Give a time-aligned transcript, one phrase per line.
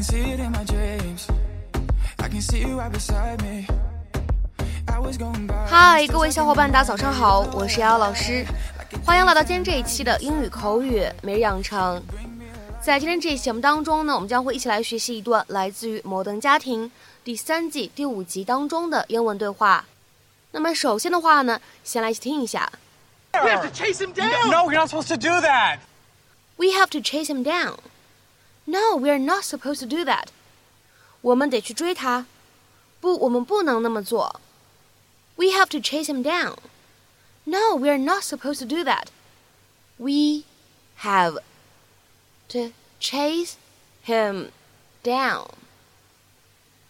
[0.00, 1.28] can see it in my dreams.
[2.18, 3.66] I can see you right beside me.
[4.88, 5.66] I was going by.
[5.68, 8.46] 嗨，各位小伙伴，大家早上好，我是瑶瑶老师，
[9.04, 12.02] 欢迎来到今天这一期的英语口语每日养成。
[12.80, 16.86] 在今天这一期节目当中呢，我们将会一起来学习一段来自于《摩登家庭》
[17.22, 19.84] 第三季第五集当中的英文对话。
[20.52, 22.72] 那么首先的话呢，先来一起听一下。
[23.32, 24.50] We have to chase him down.
[24.50, 25.80] No, you're not supposed to do that.
[26.56, 27.74] We have to chase him down.
[28.69, 30.29] No, we are not supposed to do that.
[31.21, 32.25] 我们得去追他。
[32.99, 34.41] 不，我们不能那么做。
[35.35, 36.57] We have to chase him down.
[37.43, 39.07] No, we are not supposed to do that.
[39.97, 40.45] We
[41.01, 41.39] have
[42.49, 43.55] to chase
[44.03, 44.51] him
[45.03, 45.49] down.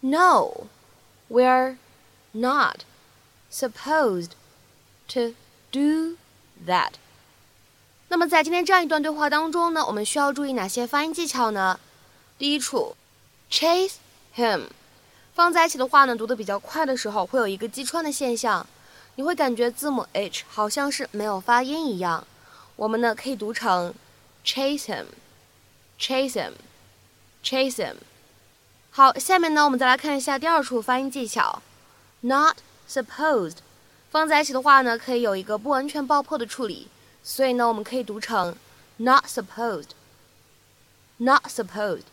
[0.00, 0.68] No,
[1.28, 1.76] we're
[2.32, 2.84] not
[3.50, 4.32] supposed
[5.08, 5.34] to
[5.72, 6.16] do
[6.64, 6.94] that.
[8.11, 11.79] 那么在今天这样一段对话当中呢，我们需要注意哪些发音技巧呢？
[12.39, 12.95] 第一处
[13.51, 13.93] ，chase
[14.35, 14.63] him，
[15.35, 18.65] 放在一起的话呢，读的比较快的时候会有一个击穿的现象，
[19.13, 22.25] 你会感觉字母 h 好像是没有发音一样。
[22.75, 23.93] 我们呢可以读成
[24.43, 27.95] chase him，chase him，chase him。
[28.89, 31.61] 好，下面呢我们再来看一下第二处发音技巧
[32.21, 32.57] ，not
[32.89, 33.57] supposed，
[34.09, 36.87] 放在一起的话呢，可以有一个不完全爆破的处理。
[37.22, 38.56] 所以呢，我们可以读成
[38.98, 39.90] not supposed,
[41.18, 42.04] not supposed,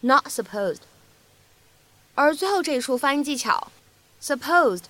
[0.00, 0.80] not supposed。
[2.14, 3.70] 而最后这一处发音技巧，
[4.22, 4.84] supposed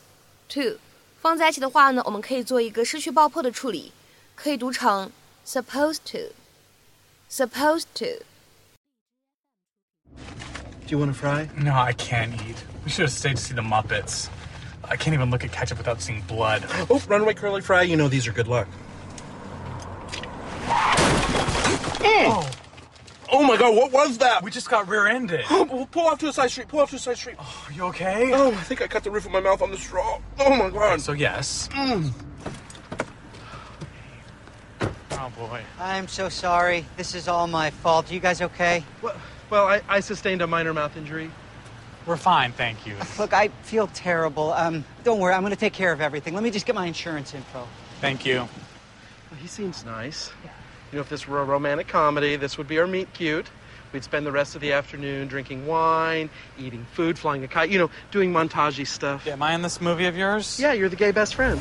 [0.49, 0.79] to
[1.21, 3.93] 放在一起的话呢，我们可以做一个失去爆破的处理，
[4.35, 5.11] 可以读成
[5.47, 6.33] supposed to,
[7.31, 8.23] supposed to。
[10.87, 11.49] Do you want a fry?
[11.57, 12.57] No, I can't eat.
[12.85, 14.29] We should have stayed to see the Muppets.
[14.83, 16.63] I can't even look at ketchup without seeing blood.
[16.89, 17.83] Oh, runaway curly fry.
[17.83, 18.69] You know these are good luck.
[22.14, 22.50] Oh,
[23.34, 23.76] Oh my God!
[23.76, 24.44] What was that?
[24.44, 25.46] we just got rear-ended.
[25.50, 26.68] Oh, well, pull off to a side street.
[26.68, 27.38] Pull off to a side street.
[27.40, 28.32] Are you okay?
[28.34, 30.20] Oh, I think I cut the roof of my mouth on the straw.
[30.40, 31.00] Oh my God!
[31.00, 31.70] So yes.
[31.72, 32.12] Mm.
[35.12, 35.62] Oh boy.
[35.80, 36.86] I'm so sorry.
[36.98, 38.12] This is all my fault.
[38.12, 38.84] Are you guys okay?
[39.02, 39.16] Well,
[39.50, 41.32] well I, I sustained a minor mouth injury.
[42.08, 42.96] We're fine, thank you.
[43.20, 44.52] Look, I feel terrible.
[44.54, 45.36] Um, don't worry.
[45.36, 46.34] I'm going to take care of everything.
[46.34, 47.68] Let me just get my insurance info.
[48.00, 48.38] Thank you.
[48.38, 50.32] Well, he seems nice.
[50.92, 53.48] You know, if this were a romantic comedy, this would be our meet cute.
[53.94, 57.70] We'd spend the rest of the afternoon drinking wine, eating food, flying a kite.
[57.70, 59.26] You know, doing montagey stuff.
[59.26, 60.60] Yeah, Am I in this movie of yours?
[60.60, 61.60] Yeah, you're the gay best friend.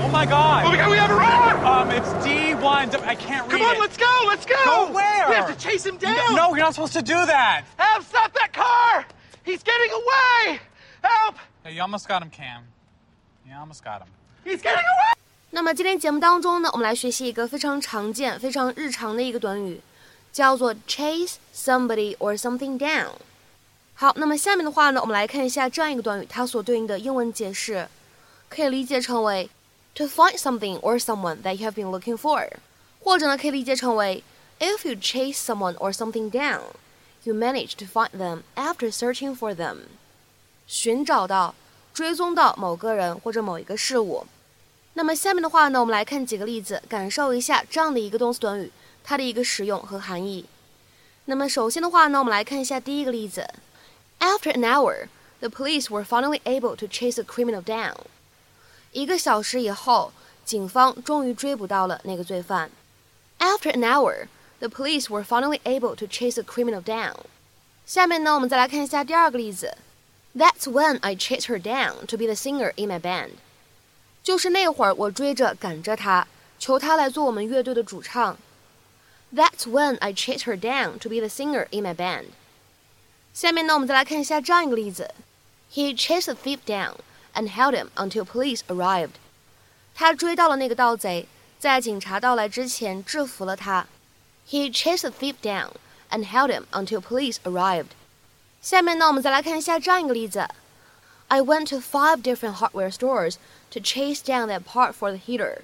[0.00, 0.64] Oh my god.
[0.64, 0.90] Oh my God!
[0.90, 1.64] We have a run!
[1.64, 3.02] Um, it's D1.
[3.02, 3.80] I can't read Come on, it.
[3.80, 4.24] let's go!
[4.26, 4.56] Let's go!
[4.64, 5.28] Go where?
[5.28, 6.34] We have to chase him down.
[6.34, 7.64] No, you're not supposed to do that.
[7.76, 8.04] Help!
[8.04, 9.04] Stop that car!
[9.44, 10.60] He's getting away!
[11.02, 11.36] Help!
[11.62, 12.64] Hey, you almost got him, Cam.
[13.46, 14.08] You almost got him.
[14.44, 15.17] He's getting away!
[15.50, 19.80] 那么今天节目当中呢，我们来学习一个非常常见、非常日常的一个短语，
[20.30, 23.12] 叫做 chase somebody or something down。
[23.94, 27.88] 好，那么下面的话呢，我们来看一下这样一个短语，它所对应的英文解释，
[28.50, 29.48] 可以理解成为
[29.94, 32.46] to find something or someone that you have been looking for，
[33.02, 34.22] 或者呢可以理解成为
[34.60, 36.60] if you chase someone or something down,
[37.24, 39.78] you manage to find them after searching for them，
[40.66, 41.54] 寻找到、
[41.94, 44.26] 追踪到某个人或者某一个事物。
[44.97, 48.71] 那么下面的话呢，我们来看几个例子，感受一下这样的一个动词短语
[49.03, 50.45] 它的一个使用和含义。
[51.25, 53.47] 那么首先的话呢，我们来看一下第一个例子。
[54.19, 55.07] After an hour,
[55.39, 57.95] the police were finally able to chase the criminal down.
[58.91, 60.13] 一个小时以后，
[60.45, 62.69] 警方终于追捕到了那个罪犯。
[63.39, 64.27] After an hour,
[64.59, 67.15] the police were finally able to chase the criminal down.
[67.85, 69.75] 下面呢，我们再来看一下第二个例子。
[70.35, 73.31] That's when I chased her down to be the singer in my band.
[74.28, 76.26] 就是那会儿，我追着赶着她，
[76.58, 78.36] 求她来做我们乐队的主唱。
[79.34, 82.26] That's when I chased her down to be the singer in my band.
[83.32, 85.14] 下面呢，我们再来看一下这样一个例子
[85.72, 86.96] ：He chased the thief down
[87.32, 89.12] and held him until police arrived.
[89.94, 91.26] 他追到了那个盗贼，
[91.58, 93.86] 在警察到来之前制服了他。
[94.50, 95.70] He chased the thief down
[96.10, 97.92] and held him until police arrived.
[98.60, 100.46] 下面呢，我们再来看一下这样一个例子
[101.27, 103.35] ：I went to five different hardware stores
[103.71, 105.59] to chase down that part for the heater.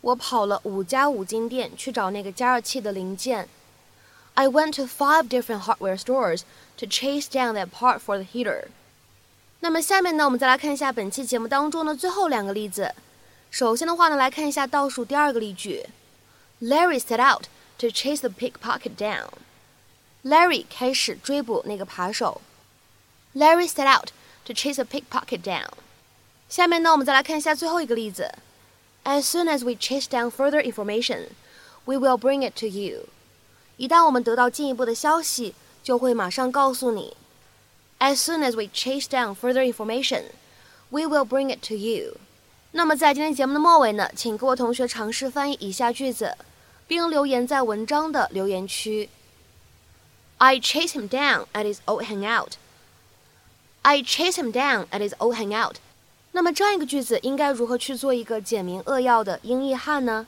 [0.00, 3.48] 我跑了五家五金店去找那个加热器的零件。
[4.34, 6.42] I went to five different hardware stores
[6.76, 8.66] to chase down that part for the heater.
[9.60, 12.94] 那么下面呢，我们再来看一下本期节目当中的最后两个例子。
[13.50, 15.86] 首先的话呢，来看一下倒数第二个例句：
[16.60, 17.46] Larry set out
[17.78, 19.30] to chase the pickpocket down.
[20.22, 22.40] Larry 开始追捕那个扒手。
[23.34, 24.10] Larry set out
[24.44, 25.68] to chase a pickpocket down.
[26.48, 28.32] 下面呢，我们再来看一下最后一个例子。
[29.04, 31.28] As soon as we chase down further information,
[31.84, 33.06] we will bring it to you.
[33.76, 37.16] 一旦我们得到进一步的消息，就会马上告诉你。
[37.98, 40.24] As soon as we chase down further information,
[40.90, 42.16] we will bring it to you。
[42.72, 46.36] 那么在今天节目的末尾呢，请各位同学尝试翻译以下句子，
[46.86, 49.08] 并留言在文章的留言区。
[50.36, 52.52] I chase him down at his old hangout.
[53.83, 55.75] I chase him down at his old hangout.
[56.31, 60.25] 那么这样一个句子应该如何去做一个简明扼要的英译汉呢？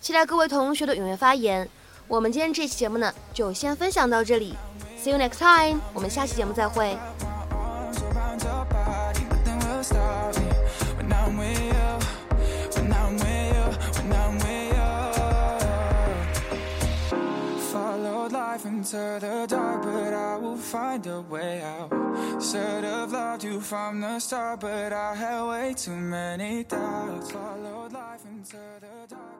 [0.00, 1.68] 期待各位同学的踊跃发言。
[2.06, 4.54] 我们今天这期节目呢，就先分享到这里。
[5.02, 6.96] See you next time，我们下期节目再会。
[18.64, 21.90] Into the dark, but I will find a way out.
[22.42, 27.30] Should have loved you from the start, but I had way too many doubts.
[27.32, 29.31] Followed life into the dark,